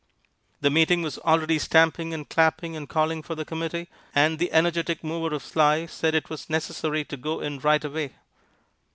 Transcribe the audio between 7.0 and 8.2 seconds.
to go in right away.